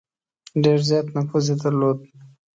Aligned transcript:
ډېر 0.63 0.79
زیات 0.89 1.07
نفوذ 1.15 1.45
یې 1.51 1.55
درلود. 1.61 1.99